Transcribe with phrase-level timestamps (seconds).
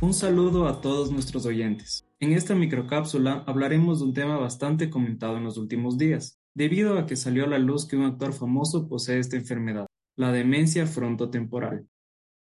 [0.00, 2.04] Un saludo a todos nuestros oyentes.
[2.20, 7.06] En esta microcápsula hablaremos de un tema bastante comentado en los últimos días, debido a
[7.06, 9.86] que salió a la luz que un actor famoso posee esta enfermedad,
[10.16, 11.88] la demencia frontotemporal.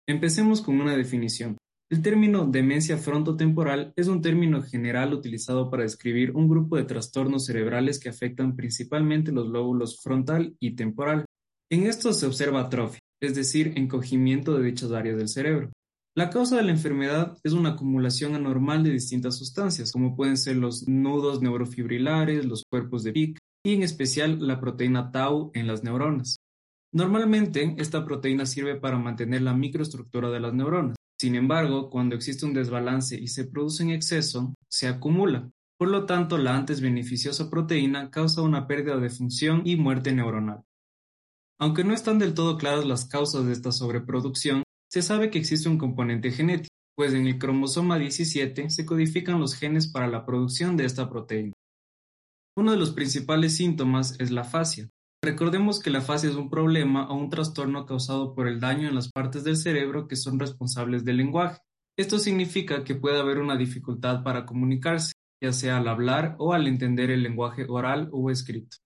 [0.09, 1.59] Empecemos con una definición.
[1.91, 7.47] El término demencia frontotemporal es un término general utilizado para describir un grupo de trastornos
[7.47, 11.25] cerebrales que afectan principalmente los lóbulos frontal y temporal.
[11.69, 15.73] En estos se observa atrofia, es decir, encogimiento de dichas áreas del cerebro.
[16.17, 20.57] La causa de la enfermedad es una acumulación anormal de distintas sustancias, como pueden ser
[20.57, 25.83] los nudos neurofibrilares, los cuerpos de PIC y en especial la proteína tau en las
[25.83, 26.37] neuronas.
[26.93, 31.00] Normalmente, esta proteína sirve para mantener la microestructura de las neuronas.
[31.21, 35.51] Sin embargo, cuando existe un desbalance y se produce en exceso, se acumula.
[35.79, 40.63] Por lo tanto, la antes beneficiosa proteína causa una pérdida de función y muerte neuronal.
[41.59, 45.69] Aunque no están del todo claras las causas de esta sobreproducción, se sabe que existe
[45.69, 50.79] un componente genético, pues en el cromosoma 17 se codifican los genes para la producción
[50.79, 51.53] de esta proteína.
[52.57, 54.89] Uno de los principales síntomas es la fascia.
[55.23, 58.95] Recordemos que la fascia es un problema o un trastorno causado por el daño en
[58.95, 61.61] las partes del cerebro que son responsables del lenguaje.
[61.99, 66.67] Esto significa que puede haber una dificultad para comunicarse, ya sea al hablar o al
[66.67, 68.79] entender el lenguaje oral o escrito.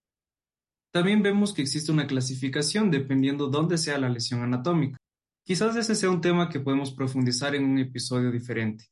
[0.92, 4.98] También vemos que existe una clasificación dependiendo dónde sea la lesión anatómica.
[5.46, 8.86] Quizás ese sea un tema que podemos profundizar en un episodio diferente.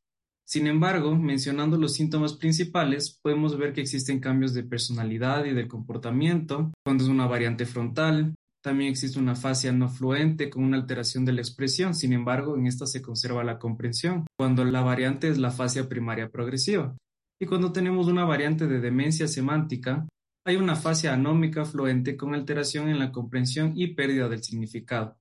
[0.47, 5.69] Sin embargo, mencionando los síntomas principales, podemos ver que existen cambios de personalidad y del
[5.69, 8.35] comportamiento, cuando es una variante frontal.
[8.63, 12.67] También existe una fascia no fluente con una alteración de la expresión, sin embargo, en
[12.67, 16.97] esta se conserva la comprensión, cuando la variante es la fascia primaria progresiva.
[17.41, 20.07] Y cuando tenemos una variante de demencia semántica,
[20.45, 25.17] hay una fascia anómica fluente con alteración en la comprensión y pérdida del significado.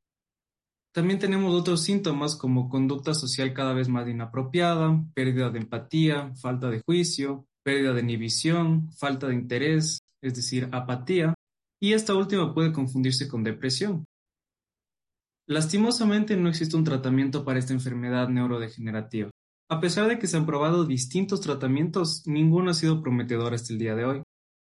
[0.93, 6.69] También tenemos otros síntomas como conducta social cada vez más inapropiada, pérdida de empatía, falta
[6.69, 11.33] de juicio, pérdida de inhibición, falta de interés, es decir, apatía,
[11.81, 14.03] y esta última puede confundirse con depresión.
[15.47, 19.29] Lastimosamente no existe un tratamiento para esta enfermedad neurodegenerativa.
[19.69, 23.79] A pesar de que se han probado distintos tratamientos, ninguno ha sido prometedor hasta el
[23.79, 24.23] día de hoy.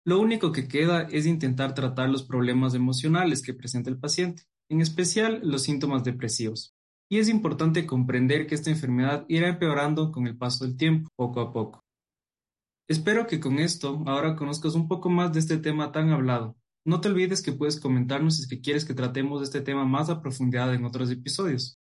[0.06, 4.82] Lo único que queda es intentar tratar los problemas emocionales que presenta el paciente en
[4.82, 6.74] especial los síntomas depresivos.
[7.10, 11.42] Y es importante comprender que esta enfermedad irá empeorando con el paso del tiempo, poco
[11.42, 11.84] a poco.
[12.88, 16.56] Espero que con esto ahora conozcas un poco más de este tema tan hablado.
[16.86, 20.22] No te olvides que puedes comentarnos si quieres que tratemos de este tema más a
[20.22, 21.78] profundidad en otros episodios.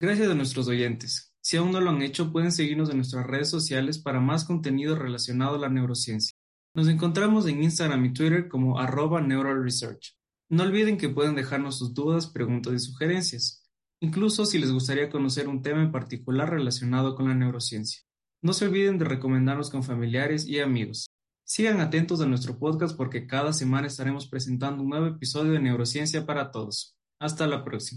[0.00, 1.32] Gracias a nuestros oyentes.
[1.40, 4.96] Si aún no lo han hecho, pueden seguirnos en nuestras redes sociales para más contenido
[4.96, 6.36] relacionado a la neurociencia.
[6.74, 10.16] Nos encontramos en Instagram y Twitter como arroba neuralresearch.
[10.50, 13.66] No olviden que pueden dejarnos sus dudas, preguntas y sugerencias,
[14.00, 18.02] incluso si les gustaría conocer un tema en particular relacionado con la neurociencia.
[18.42, 21.06] No se olviden de recomendarnos con familiares y amigos.
[21.46, 26.26] Sigan atentos a nuestro podcast porque cada semana estaremos presentando un nuevo episodio de Neurociencia
[26.26, 26.94] para Todos.
[27.18, 27.92] Hasta la próxima.